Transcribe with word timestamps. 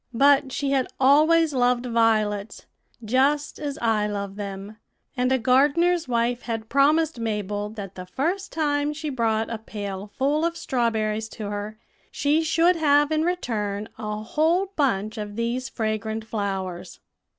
"But 0.15 0.51
she 0.51 0.71
had 0.71 0.87
always 0.99 1.53
loved 1.53 1.85
violets, 1.85 2.65
just 3.05 3.59
as 3.59 3.77
I 3.77 4.07
love 4.07 4.35
them; 4.35 4.77
and 5.15 5.31
a 5.31 5.37
gardener's 5.37 6.07
wife 6.07 6.41
had 6.41 6.69
promised 6.69 7.19
Mabel 7.19 7.69
that 7.69 7.93
the 7.93 8.07
first 8.07 8.51
time 8.51 8.93
she 8.93 9.09
brought 9.11 9.51
a 9.51 9.59
pail 9.59 10.07
full 10.17 10.43
of 10.43 10.57
strawberries 10.57 11.29
to 11.37 11.51
her, 11.51 11.77
she 12.09 12.41
should 12.41 12.77
have 12.77 13.11
in 13.11 13.23
return 13.23 13.89
a 13.99 14.23
whole 14.23 14.73
bunch 14.75 15.19
of 15.19 15.35
these 15.35 15.69
fragrant 15.69 16.25
flowers. 16.25 16.99